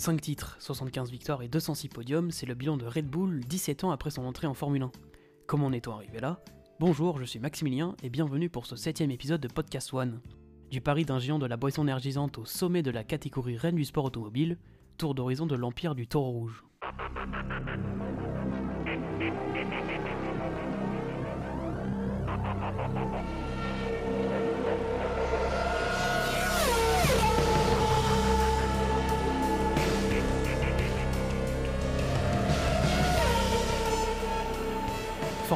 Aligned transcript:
5 0.00 0.20
titres, 0.20 0.56
75 0.60 1.10
victoires 1.10 1.42
et 1.42 1.48
206 1.48 1.88
podiums, 1.88 2.30
c'est 2.30 2.46
le 2.46 2.54
bilan 2.54 2.76
de 2.76 2.86
Red 2.86 3.08
Bull 3.08 3.40
17 3.40 3.82
ans 3.82 3.90
après 3.90 4.10
son 4.10 4.24
entrée 4.26 4.46
en 4.46 4.54
Formule 4.54 4.82
1. 4.84 4.92
Comment 5.48 5.66
en 5.66 5.72
est-on 5.72 5.92
arrivé 5.92 6.20
là? 6.20 6.40
Bonjour, 6.78 7.18
je 7.18 7.24
suis 7.24 7.40
Maximilien 7.40 7.96
et 8.04 8.08
bienvenue 8.08 8.48
pour 8.48 8.64
ce 8.66 8.76
7 8.76 9.00
épisode 9.00 9.40
de 9.40 9.48
Podcast 9.48 9.92
One. 9.92 10.20
Du 10.70 10.80
pari 10.80 11.04
d'un 11.04 11.18
géant 11.18 11.40
de 11.40 11.46
la 11.46 11.56
boisson 11.56 11.82
énergisante 11.82 12.38
au 12.38 12.44
sommet 12.44 12.84
de 12.84 12.92
la 12.92 13.02
catégorie 13.02 13.56
reine 13.56 13.74
du 13.74 13.84
sport 13.84 14.04
automobile, 14.04 14.56
tour 14.98 15.16
d'horizon 15.16 15.46
de 15.46 15.56
l'empire 15.56 15.96
du 15.96 16.06
taureau 16.06 16.30
rouge. 16.30 16.64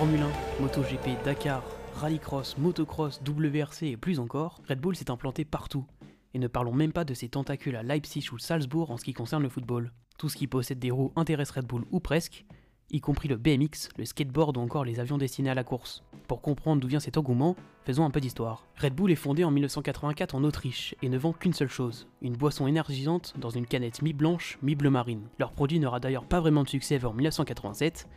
Formule 0.02 0.22
1, 0.58 0.62
MotoGP, 0.62 1.22
Dakar, 1.24 1.62
Rallycross, 1.94 2.58
Motocross, 2.58 3.20
WRC 3.24 3.84
et 3.84 3.96
plus 3.96 4.18
encore, 4.18 4.60
Red 4.68 4.80
Bull 4.80 4.96
s'est 4.96 5.12
implanté 5.12 5.44
partout. 5.44 5.86
Et 6.34 6.40
ne 6.40 6.48
parlons 6.48 6.72
même 6.72 6.92
pas 6.92 7.04
de 7.04 7.14
ses 7.14 7.28
tentacules 7.28 7.76
à 7.76 7.84
Leipzig 7.84 8.30
ou 8.32 8.38
Salzbourg 8.38 8.90
en 8.90 8.96
ce 8.96 9.04
qui 9.04 9.12
concerne 9.12 9.44
le 9.44 9.48
football. 9.48 9.92
Tout 10.18 10.28
ce 10.28 10.36
qui 10.36 10.48
possède 10.48 10.80
des 10.80 10.90
roues 10.90 11.12
intéresse 11.14 11.52
Red 11.52 11.66
Bull 11.66 11.84
ou 11.92 12.00
presque, 12.00 12.44
y 12.90 13.00
compris 13.00 13.28
le 13.28 13.36
BMX, 13.36 13.90
le 13.96 14.04
skateboard 14.04 14.56
ou 14.56 14.60
encore 14.60 14.84
les 14.84 14.98
avions 14.98 15.18
destinés 15.18 15.50
à 15.50 15.54
la 15.54 15.62
course. 15.62 16.02
Pour 16.26 16.40
comprendre 16.40 16.80
d'où 16.80 16.88
vient 16.88 16.98
cet 16.98 17.16
engouement, 17.16 17.54
faisons 17.84 18.04
un 18.04 18.10
peu 18.10 18.20
d'histoire. 18.20 18.66
Red 18.78 18.94
Bull 18.94 19.12
est 19.12 19.14
fondé 19.14 19.44
en 19.44 19.52
1984 19.52 20.34
en 20.34 20.42
Autriche 20.42 20.96
et 21.02 21.08
ne 21.08 21.18
vend 21.18 21.32
qu'une 21.32 21.52
seule 21.52 21.68
chose, 21.68 22.08
une 22.22 22.36
boisson 22.36 22.66
énergisante 22.66 23.34
dans 23.38 23.50
une 23.50 23.66
canette 23.66 24.02
mi-blanche, 24.02 24.58
mi-bleu 24.62 24.90
marine. 24.90 25.28
Leur 25.38 25.52
produit 25.52 25.78
n'aura 25.78 26.00
d'ailleurs 26.00 26.26
pas 26.26 26.40
vraiment 26.40 26.64
de 26.64 26.68
succès 26.68 26.96
avant 26.96 27.12
1987, 27.12 28.08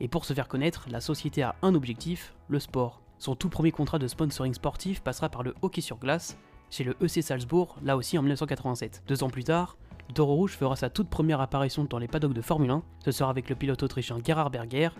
et 0.00 0.08
pour 0.08 0.24
se 0.24 0.34
faire 0.34 0.48
connaître, 0.48 0.86
la 0.90 1.00
société 1.00 1.42
a 1.42 1.54
un 1.62 1.74
objectif, 1.74 2.34
le 2.48 2.58
sport. 2.58 3.00
Son 3.18 3.36
tout 3.36 3.48
premier 3.48 3.70
contrat 3.70 3.98
de 3.98 4.08
sponsoring 4.08 4.54
sportif 4.54 5.00
passera 5.00 5.28
par 5.28 5.42
le 5.42 5.54
hockey 5.62 5.80
sur 5.80 5.98
glace, 5.98 6.36
chez 6.70 6.84
le 6.84 6.96
EC 7.00 7.22
Salzbourg, 7.22 7.76
là 7.82 7.96
aussi 7.96 8.18
en 8.18 8.22
1987. 8.22 9.04
Deux 9.06 9.22
ans 9.22 9.30
plus 9.30 9.44
tard, 9.44 9.76
le 10.16 10.22
Rouge 10.22 10.56
fera 10.56 10.76
sa 10.76 10.90
toute 10.90 11.08
première 11.08 11.40
apparition 11.40 11.84
dans 11.84 11.98
les 11.98 12.08
paddocks 12.08 12.34
de 12.34 12.42
Formule 12.42 12.70
1, 12.70 12.82
ce 13.04 13.10
sera 13.10 13.30
avec 13.30 13.48
le 13.48 13.54
pilote 13.54 13.82
autrichien 13.82 14.18
Gerhard 14.24 14.50
Berger, 14.50 14.90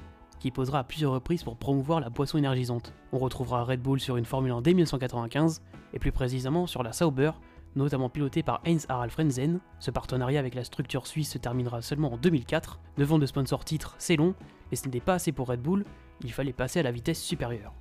qui 0.41 0.51
posera 0.51 0.81
à 0.81 0.85
plusieurs 0.85 1.13
reprises 1.13 1.43
pour 1.43 1.57
promouvoir 1.57 2.01
la 2.01 2.11
boisson 2.11 2.39
énergisante. 2.39 2.93
On 3.13 3.19
retrouvera 3.19 3.65
Red 3.65 3.81
Bull 3.81 4.01
sur 4.01 4.17
une 4.17 4.25
Formule 4.25 4.53
1 4.53 4.63
dès 4.63 4.75
1995, 4.75 5.63
et 5.93 5.99
plus 5.99 6.13
précisément 6.13 6.67
sur 6.67 6.83
la 6.83 6.93
Sauber, 6.93 7.33
notamment 7.77 8.09
piloté 8.09 8.43
par 8.43 8.61
Heinz 8.67 8.87
Harald 8.89 9.13
Frenzen. 9.13 9.61
Ce 9.79 9.91
partenariat 9.91 10.41
avec 10.41 10.55
la 10.55 10.65
structure 10.65 11.07
suisse 11.07 11.31
se 11.31 11.39
terminera 11.39 11.83
seulement 11.83 12.13
en 12.13 12.17
2004. 12.17 12.81
9 12.99 13.13
ans 13.13 13.19
de 13.19 13.27
sponsor 13.27 13.65
titre, 13.65 13.95
c'est 13.99 14.17
long, 14.17 14.35
mais 14.71 14.77
ce 14.77 14.85
n'était 14.85 15.01
pas 15.01 15.15
assez 15.15 15.33
pour 15.33 15.49
Red 15.49 15.61
Bull, 15.61 15.85
il 16.23 16.33
fallait 16.33 16.53
passer 16.53 16.81
à 16.81 16.83
la 16.83 16.93
vitesse 16.93 17.23
supérieure. 17.23 17.73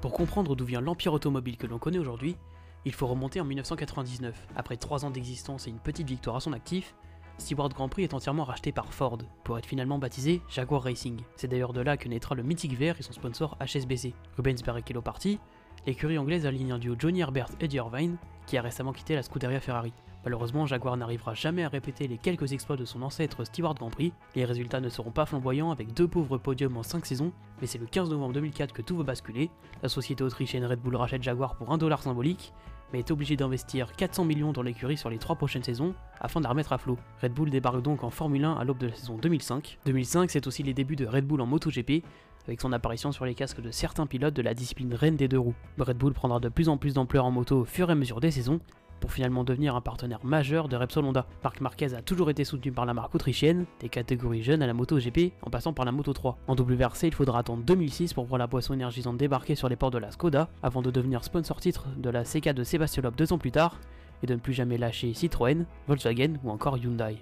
Pour 0.00 0.12
comprendre 0.12 0.54
d'où 0.54 0.64
vient 0.64 0.80
l'empire 0.80 1.12
automobile 1.12 1.56
que 1.56 1.66
l'on 1.66 1.78
connaît 1.78 1.98
aujourd'hui, 1.98 2.36
il 2.84 2.92
faut 2.92 3.06
remonter 3.06 3.40
en 3.40 3.44
1999. 3.44 4.46
Après 4.54 4.76
3 4.76 5.04
ans 5.04 5.10
d'existence 5.10 5.66
et 5.66 5.70
une 5.70 5.80
petite 5.80 6.08
victoire 6.08 6.36
à 6.36 6.40
son 6.40 6.52
actif, 6.52 6.94
Stewart 7.38 7.68
Grand 7.68 7.88
Prix 7.88 8.02
est 8.02 8.14
entièrement 8.14 8.44
racheté 8.44 8.72
par 8.72 8.92
Ford, 8.92 9.18
pour 9.44 9.58
être 9.58 9.66
finalement 9.66 9.98
baptisé 9.98 10.42
Jaguar 10.48 10.82
Racing. 10.82 11.20
C'est 11.36 11.48
d'ailleurs 11.48 11.72
de 11.72 11.80
là 11.80 11.96
que 11.96 12.08
naîtra 12.08 12.34
le 12.34 12.42
mythique 12.42 12.76
vert 12.76 12.96
et 12.98 13.02
son 13.02 13.12
sponsor 13.12 13.56
HSBC. 13.60 14.14
Rubens 14.36 14.62
Barrichello 14.64 15.02
parti, 15.02 15.38
l'écurie 15.86 16.18
anglaise 16.18 16.46
aligne 16.46 16.72
un 16.72 16.78
duo 16.78 16.94
Johnny 16.98 17.20
Herbert 17.20 17.48
et 17.60 17.64
Eddie 17.64 17.76
Irvine, 17.76 18.16
qui 18.46 18.56
a 18.56 18.62
récemment 18.62 18.92
quitté 18.92 19.14
la 19.14 19.22
Scuderia 19.22 19.60
Ferrari. 19.60 19.92
Malheureusement, 20.24 20.66
Jaguar 20.66 20.96
n'arrivera 20.96 21.34
jamais 21.34 21.64
à 21.64 21.68
répéter 21.68 22.08
les 22.08 22.18
quelques 22.18 22.52
exploits 22.52 22.76
de 22.76 22.84
son 22.84 23.02
ancêtre 23.02 23.44
Stewart 23.44 23.74
Grand 23.74 23.90
Prix, 23.90 24.12
les 24.34 24.44
résultats 24.44 24.80
ne 24.80 24.88
seront 24.88 25.12
pas 25.12 25.26
flamboyants 25.26 25.70
avec 25.70 25.94
deux 25.94 26.08
pauvres 26.08 26.38
podiums 26.38 26.76
en 26.76 26.82
5 26.82 27.06
saisons, 27.06 27.32
mais 27.60 27.66
c'est 27.66 27.78
le 27.78 27.86
15 27.86 28.10
novembre 28.10 28.34
2004 28.34 28.74
que 28.74 28.82
tout 28.82 28.96
va 28.96 29.04
basculer, 29.04 29.50
la 29.82 29.88
société 29.88 30.24
autrichienne 30.24 30.64
Red 30.64 30.80
Bull 30.80 30.96
rachète 30.96 31.22
Jaguar 31.22 31.56
pour 31.56 31.72
1 31.72 31.78
dollar 31.78 32.02
symbolique, 32.02 32.52
mais 32.92 33.00
est 33.00 33.10
obligé 33.10 33.36
d'investir 33.36 33.92
400 33.92 34.24
millions 34.24 34.52
dans 34.52 34.62
l'écurie 34.62 34.96
sur 34.96 35.10
les 35.10 35.18
3 35.18 35.36
prochaines 35.36 35.62
saisons 35.62 35.94
afin 36.20 36.40
de 36.40 36.44
la 36.44 36.50
remettre 36.50 36.72
à 36.72 36.78
flot. 36.78 36.98
Red 37.22 37.32
Bull 37.32 37.50
débarque 37.50 37.82
donc 37.82 38.02
en 38.02 38.10
Formule 38.10 38.44
1 38.44 38.54
à 38.54 38.64
l'aube 38.64 38.78
de 38.78 38.88
la 38.88 38.94
saison 38.94 39.16
2005. 39.18 39.78
2005 39.84 40.30
c'est 40.30 40.46
aussi 40.46 40.62
les 40.62 40.74
débuts 40.74 40.96
de 40.96 41.06
Red 41.06 41.26
Bull 41.26 41.40
en 41.40 41.46
MotoGP, 41.46 42.02
avec 42.48 42.60
son 42.60 42.72
apparition 42.72 43.12
sur 43.12 43.24
les 43.24 43.34
casques 43.34 43.60
de 43.60 43.70
certains 43.70 44.06
pilotes 44.06 44.34
de 44.34 44.42
la 44.42 44.54
discipline 44.54 44.94
reine 44.94 45.16
des 45.16 45.28
deux 45.28 45.38
roues. 45.38 45.54
Red 45.78 45.98
Bull 45.98 46.14
prendra 46.14 46.40
de 46.40 46.48
plus 46.48 46.68
en 46.68 46.78
plus 46.78 46.94
d'ampleur 46.94 47.24
en 47.24 47.30
moto 47.30 47.60
au 47.60 47.64
fur 47.64 47.90
et 47.90 47.92
à 47.92 47.94
mesure 47.94 48.20
des 48.20 48.30
saisons, 48.30 48.60
pour 49.00 49.12
finalement 49.12 49.44
devenir 49.44 49.76
un 49.76 49.80
partenaire 49.80 50.24
majeur 50.24 50.68
de 50.68 50.76
Repsol 50.76 51.04
Honda. 51.04 51.26
Marc 51.44 51.60
Marquez 51.60 51.94
a 51.94 52.02
toujours 52.02 52.30
été 52.30 52.44
soutenu 52.44 52.72
par 52.72 52.86
la 52.86 52.94
marque 52.94 53.14
autrichienne, 53.14 53.66
des 53.80 53.88
catégories 53.88 54.42
jeunes 54.42 54.62
à 54.62 54.66
la 54.66 54.74
moto 54.74 54.98
GP, 54.98 55.32
en 55.42 55.50
passant 55.50 55.72
par 55.72 55.84
la 55.84 55.92
moto 55.92 56.12
3. 56.12 56.38
En 56.48 56.54
WRC, 56.54 57.04
il 57.04 57.14
faudra 57.14 57.40
attendre 57.40 57.62
2006 57.64 58.14
pour 58.14 58.24
voir 58.24 58.38
la 58.38 58.46
boisson 58.46 58.74
énergisante 58.74 59.18
débarquer 59.18 59.54
sur 59.54 59.68
les 59.68 59.76
ports 59.76 59.90
de 59.90 59.98
la 59.98 60.10
Skoda, 60.10 60.48
avant 60.62 60.82
de 60.82 60.90
devenir 60.90 61.24
sponsor 61.24 61.60
titre 61.60 61.86
de 61.96 62.10
la 62.10 62.24
CK 62.24 62.54
de 62.54 62.64
Sébastien 62.64 63.02
deux 63.16 63.32
ans 63.32 63.38
plus 63.38 63.52
tard, 63.52 63.78
et 64.22 64.26
de 64.26 64.34
ne 64.34 64.40
plus 64.40 64.52
jamais 64.52 64.78
lâcher 64.78 65.14
Citroën, 65.14 65.64
Volkswagen 65.86 66.38
ou 66.42 66.50
encore 66.50 66.76
Hyundai. 66.76 67.18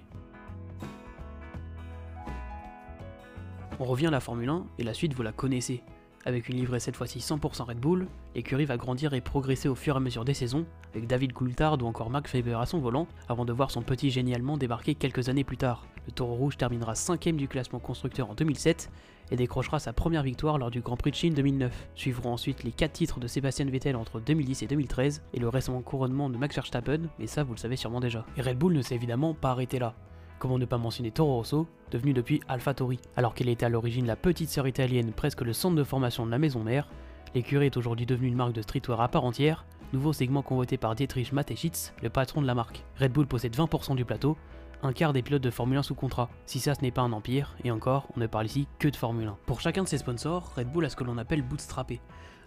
On 3.79 3.85
revient 3.85 4.07
à 4.07 4.11
la 4.11 4.19
Formule 4.19 4.49
1, 4.49 4.65
et 4.79 4.83
la 4.83 4.95
suite 4.95 5.13
vous 5.13 5.21
la 5.21 5.31
connaissez. 5.31 5.83
Avec 6.25 6.49
une 6.49 6.57
livrée 6.57 6.79
cette 6.79 6.95
fois-ci 6.95 7.19
100% 7.19 7.61
Red 7.61 7.79
Bull, 7.79 8.07
l'écurie 8.33 8.65
va 8.65 8.75
grandir 8.75 9.13
et 9.13 9.21
progresser 9.21 9.69
au 9.69 9.75
fur 9.75 9.93
et 9.93 9.97
à 9.97 9.99
mesure 9.99 10.25
des 10.25 10.33
saisons, 10.33 10.65
avec 10.93 11.05
David 11.05 11.31
Coulthard 11.31 11.81
ou 11.81 11.85
encore 11.85 12.09
Mark 12.09 12.27
Faber 12.27 12.57
à 12.59 12.65
son 12.65 12.79
volant, 12.79 13.07
avant 13.29 13.45
de 13.45 13.53
voir 13.53 13.69
son 13.69 13.83
petit 13.83 14.09
génie 14.09 14.33
débarquer 14.57 14.95
quelques 14.95 15.29
années 15.29 15.43
plus 15.43 15.57
tard. 15.57 15.85
Le 16.07 16.11
Taureau 16.11 16.33
Rouge 16.33 16.57
terminera 16.57 16.93
5ème 16.93 17.35
du 17.35 17.47
classement 17.47 17.77
constructeur 17.77 18.31
en 18.31 18.33
2007 18.33 18.89
et 19.29 19.35
décrochera 19.35 19.77
sa 19.77 19.93
première 19.93 20.23
victoire 20.23 20.57
lors 20.57 20.71
du 20.71 20.81
Grand 20.81 20.97
Prix 20.97 21.11
de 21.11 21.15
Chine 21.15 21.33
2009. 21.35 21.89
Suivront 21.93 22.33
ensuite 22.33 22.63
les 22.63 22.71
4 22.71 22.91
titres 22.91 23.19
de 23.19 23.27
Sébastien 23.27 23.65
Vettel 23.65 23.95
entre 23.95 24.19
2010 24.19 24.63
et 24.63 24.67
2013 24.67 25.21
et 25.33 25.39
le 25.39 25.49
récent 25.49 25.79
couronnement 25.83 26.31
de 26.31 26.37
Max 26.37 26.55
Verstappen, 26.55 27.01
mais 27.19 27.27
ça 27.27 27.43
vous 27.43 27.53
le 27.53 27.59
savez 27.59 27.75
sûrement 27.75 27.99
déjà. 27.99 28.25
Et 28.37 28.41
Red 28.41 28.57
Bull 28.57 28.73
ne 28.73 28.81
s'est 28.81 28.95
évidemment 28.95 29.35
pas 29.35 29.51
arrêté 29.51 29.77
là. 29.77 29.93
Comment 30.39 30.59
ne 30.59 30.65
pas 30.65 30.77
mentionner 30.77 31.09
Toro 31.09 31.35
Rosso, 31.35 31.67
devenu 31.89 32.13
depuis 32.13 32.41
AlphaTauri 32.47 32.99
Alors 33.15 33.33
qu'elle 33.33 33.49
était 33.49 33.65
à 33.65 33.69
l'origine 33.69 34.05
la 34.05 34.15
petite 34.15 34.49
sœur 34.49 34.67
italienne, 34.67 35.11
presque 35.11 35.41
le 35.41 35.51
centre 35.51 35.75
de 35.75 35.83
formation 35.83 36.27
de 36.27 36.31
la 36.31 36.37
maison 36.37 36.63
mère, 36.63 36.87
l'écurie 37.33 37.65
est 37.65 37.77
aujourd'hui 37.77 38.05
devenue 38.05 38.27
une 38.27 38.35
marque 38.35 38.53
de 38.53 38.61
streetwear 38.61 39.01
à 39.01 39.07
part 39.07 39.25
entière, 39.25 39.65
nouveau 39.93 40.13
segment 40.13 40.43
convoité 40.43 40.77
par 40.77 40.93
Dietrich 40.93 41.31
Mateschitz, 41.31 41.91
le 42.03 42.09
patron 42.09 42.43
de 42.43 42.47
la 42.47 42.53
marque. 42.53 42.83
Red 42.99 43.13
Bull 43.13 43.25
possède 43.25 43.55
20% 43.55 43.95
du 43.95 44.05
plateau, 44.05 44.37
un 44.83 44.93
quart 44.93 45.11
des 45.11 45.23
pilotes 45.23 45.41
de 45.41 45.49
Formule 45.49 45.79
1 45.79 45.83
sous 45.83 45.95
contrat. 45.95 46.29
Si 46.45 46.59
ça 46.59 46.75
ce 46.75 46.81
n'est 46.81 46.91
pas 46.91 47.01
un 47.01 47.13
empire, 47.13 47.55
et 47.63 47.71
encore, 47.71 48.07
on 48.15 48.19
ne 48.19 48.27
parle 48.27 48.45
ici 48.45 48.67
que 48.77 48.89
de 48.89 48.95
Formule 48.95 49.29
1. 49.29 49.37
Pour 49.47 49.59
chacun 49.59 49.83
de 49.83 49.87
ses 49.87 49.97
sponsors, 49.97 50.53
Red 50.55 50.71
Bull 50.71 50.85
a 50.85 50.89
ce 50.89 50.95
que 50.95 51.03
l'on 51.03 51.17
appelle 51.17 51.41
bootstrappé. 51.41 51.99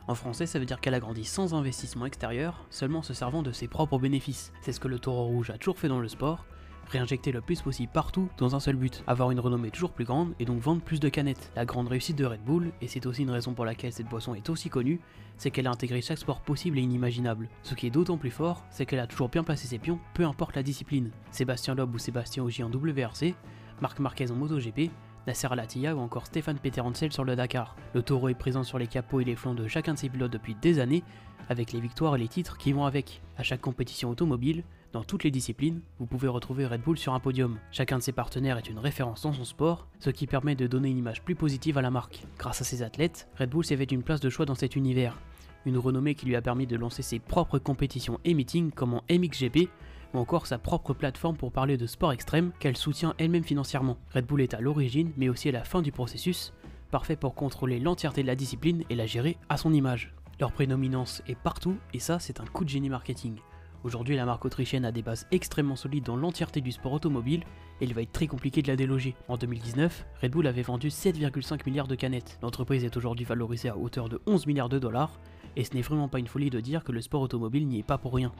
En 0.06 0.14
français, 0.14 0.46
ça 0.46 0.60
veut 0.60 0.64
dire 0.64 0.80
qu'elle 0.80 0.94
a 0.94 1.00
grandi 1.00 1.24
sans 1.24 1.54
investissement 1.54 2.06
extérieur, 2.06 2.64
seulement 2.70 3.02
se 3.02 3.14
servant 3.14 3.42
de 3.42 3.50
ses 3.50 3.66
propres 3.66 3.98
bénéfices. 3.98 4.52
C'est 4.62 4.72
ce 4.72 4.80
que 4.80 4.88
le 4.88 5.00
taureau 5.00 5.24
rouge 5.24 5.50
a 5.50 5.58
toujours 5.58 5.78
fait 5.78 5.88
dans 5.88 5.98
le 5.98 6.08
sport, 6.08 6.46
réinjecter 6.90 7.32
le 7.32 7.40
plus 7.40 7.62
possible 7.62 7.90
partout 7.92 8.28
dans 8.36 8.54
un 8.54 8.60
seul 8.60 8.76
but, 8.76 9.02
avoir 9.06 9.30
une 9.30 9.40
renommée 9.40 9.70
toujours 9.70 9.92
plus 9.92 10.04
grande 10.04 10.34
et 10.38 10.44
donc 10.44 10.60
vendre 10.60 10.82
plus 10.82 11.00
de 11.00 11.08
canettes. 11.08 11.50
La 11.56 11.64
grande 11.64 11.88
réussite 11.88 12.16
de 12.16 12.24
Red 12.24 12.44
Bull, 12.44 12.72
et 12.80 12.88
c'est 12.88 13.06
aussi 13.06 13.22
une 13.22 13.30
raison 13.30 13.54
pour 13.54 13.64
laquelle 13.64 13.92
cette 13.92 14.08
boisson 14.08 14.34
est 14.34 14.50
aussi 14.50 14.68
connue, 14.68 15.00
c'est 15.36 15.50
qu'elle 15.50 15.66
a 15.66 15.70
intégré 15.70 16.02
chaque 16.02 16.18
sport 16.18 16.40
possible 16.40 16.78
et 16.78 16.82
inimaginable. 16.82 17.48
Ce 17.62 17.74
qui 17.74 17.86
est 17.86 17.90
d'autant 17.90 18.18
plus 18.18 18.30
fort, 18.30 18.64
c'est 18.70 18.86
qu'elle 18.86 19.00
a 19.00 19.06
toujours 19.06 19.28
bien 19.28 19.44
placé 19.44 19.66
ses 19.66 19.78
pions, 19.78 19.98
peu 20.14 20.24
importe 20.24 20.56
la 20.56 20.62
discipline. 20.62 21.10
Sébastien 21.30 21.74
Loeb 21.74 21.94
ou 21.94 21.98
Sébastien 21.98 22.42
Ogier 22.42 22.64
en 22.64 22.70
WRC, 22.70 23.34
Marc 23.80 23.98
Marquez 24.00 24.30
en 24.30 24.34
MotoGP, 24.34 24.90
Nasser 25.26 25.48
Al-Attiyah 25.50 25.94
ou 25.94 26.00
encore 26.00 26.26
Stéphane 26.26 26.58
Peter 26.58 26.82
sur 27.10 27.24
le 27.24 27.36
Dakar. 27.36 27.76
Le 27.94 28.02
taureau 28.02 28.28
est 28.28 28.34
présent 28.34 28.64
sur 28.64 28.78
les 28.78 28.86
capots 28.86 29.20
et 29.20 29.24
les 29.24 29.36
flancs 29.36 29.54
de 29.54 29.68
chacun 29.68 29.94
de 29.94 29.98
ses 29.98 30.08
pilotes 30.08 30.32
depuis 30.32 30.54
des 30.54 30.78
années, 30.78 31.04
avec 31.48 31.72
les 31.72 31.80
victoires 31.80 32.16
et 32.16 32.18
les 32.18 32.28
titres 32.28 32.58
qui 32.58 32.72
vont 32.72 32.84
avec. 32.84 33.22
À 33.36 33.42
chaque 33.42 33.60
compétition 33.60 34.10
automobile, 34.10 34.65
dans 34.92 35.04
toutes 35.04 35.22
les 35.22 35.31
disciplines, 35.31 35.83
vous 36.01 36.07
pouvez 36.07 36.27
retrouver 36.27 36.66
Red 36.66 36.83
Bull 36.83 36.98
sur 36.98 37.15
un 37.15 37.21
podium. 37.21 37.59
Chacun 37.71 37.98
de 37.98 38.03
ses 38.03 38.10
partenaires 38.10 38.59
est 38.59 38.69
une 38.69 38.78
référence 38.78 39.22
dans 39.22 39.33
son 39.33 39.45
sport, 39.45 39.87
ce 40.01 40.10
qui 40.10 40.27
permet 40.27 40.57
de 40.57 40.66
donner 40.66 40.91
une 40.91 40.98
image 40.98 41.22
plus 41.22 41.37
positive 41.37 41.78
à 41.78 41.83
la 41.83 41.92
marque. 41.92 42.25
Grâce 42.39 42.60
à 42.60 42.65
ses 42.65 42.83
athlètes, 42.83 43.28
Red 43.39 43.51
Bull 43.51 43.65
s'est 43.65 43.77
fait 43.77 43.84
une 43.84 44.03
place 44.03 44.19
de 44.19 44.28
choix 44.28 44.47
dans 44.47 44.57
cet 44.57 44.75
univers. 44.75 45.16
Une 45.65 45.78
renommée 45.78 46.16
qui 46.16 46.27
lui 46.27 46.34
a 46.34 46.42
permis 46.42 46.66
de 46.66 46.77
lancer 46.77 47.03
ses 47.03 47.21
propres 47.21 47.60
compétitions 47.60 48.19
et 48.25 48.34
meetings 48.34 48.72
comme 48.72 48.95
en 48.95 49.04
MXGP, 49.09 49.69
ou 50.13 50.19
encore 50.19 50.48
sa 50.48 50.59
propre 50.59 50.92
plateforme 50.92 51.37
pour 51.37 51.53
parler 51.53 51.77
de 51.77 51.87
sport 51.87 52.13
extrême 52.13 52.51
qu'elle 52.59 52.77
soutient 52.77 53.15
elle-même 53.19 53.45
financièrement. 53.45 53.97
Red 54.13 54.27
Bull 54.27 54.41
est 54.41 54.54
à 54.54 54.60
l'origine, 54.60 55.13
mais 55.16 55.28
aussi 55.28 55.51
à 55.51 55.53
la 55.53 55.63
fin 55.63 55.83
du 55.83 55.92
processus, 55.92 56.53
parfait 56.91 57.15
pour 57.15 57.37
contrôler 57.37 57.78
l'entièreté 57.78 58.22
de 58.22 58.27
la 58.27 58.34
discipline 58.34 58.83
et 58.91 58.97
la 58.97 59.07
gérer 59.07 59.39
à 59.48 59.57
son 59.57 59.72
image. 59.72 60.13
Leur 60.41 60.51
prédominance 60.51 61.22
est 61.28 61.39
partout, 61.39 61.77
et 61.95 62.01
ça 62.01 62.19
c'est 62.19 62.41
un 62.41 62.47
coup 62.47 62.65
de 62.65 62.71
génie 62.71 62.89
marketing. 62.89 63.37
Aujourd'hui, 63.82 64.16
la 64.16 64.27
marque 64.27 64.44
autrichienne 64.44 64.84
a 64.84 64.92
des 64.92 65.00
bases 65.00 65.27
extrêmement 65.30 65.77
solides 65.77 66.04
dans 66.04 66.16
l'entièreté 66.16 66.60
du 66.60 66.71
sport 66.71 66.92
automobile 66.92 67.44
et 67.80 67.84
il 67.84 67.94
va 67.94 68.03
être 68.03 68.12
très 68.12 68.27
compliqué 68.27 68.60
de 68.60 68.68
la 68.68 68.77
déloger. 68.77 69.15
En 69.28 69.38
2019, 69.38 70.04
Red 70.22 70.32
Bull 70.32 70.47
avait 70.47 70.62
vendu 70.62 70.88
7,5 70.88 71.60
milliards 71.65 71.88
de 71.88 71.94
canettes. 71.94 72.38
L'entreprise 72.42 72.84
est 72.84 72.97
aujourd'hui 72.98 73.24
valorisée 73.24 73.71
à 73.71 73.78
hauteur 73.78 74.10
de 74.10 74.21
11 74.27 74.47
milliards 74.47 74.68
de 74.68 74.78
dollars 74.78 75.18
et 75.56 75.65
ce 75.65 75.74
n'est 75.74 75.80
vraiment 75.80 76.09
pas 76.09 76.18
une 76.18 76.27
folie 76.27 76.50
de 76.50 76.60
dire 76.60 76.84
que 76.84 76.92
le 76.92 77.00
sport 77.00 77.22
automobile 77.22 77.66
n'y 77.66 77.78
est 77.78 77.82
pas 77.82 77.97
pour 77.97 78.12
rien. 78.12 78.32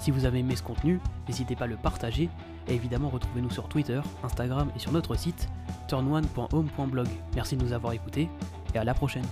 Si 0.00 0.10
vous 0.10 0.24
avez 0.24 0.38
aimé 0.40 0.56
ce 0.56 0.62
contenu, 0.62 1.00
n'hésitez 1.28 1.54
pas 1.54 1.64
à 1.64 1.68
le 1.68 1.76
partager 1.76 2.30
et 2.66 2.74
évidemment 2.74 3.10
retrouvez-nous 3.10 3.50
sur 3.50 3.68
Twitter, 3.68 4.00
Instagram 4.22 4.70
et 4.74 4.78
sur 4.78 4.92
notre 4.92 5.16
site 5.16 5.48
turn1.home.blog. 5.88 7.08
Merci 7.34 7.56
de 7.56 7.62
nous 7.62 7.72
avoir 7.74 7.92
écoutés 7.92 8.28
et 8.74 8.78
à 8.78 8.84
la 8.84 8.94
prochaine. 8.94 9.24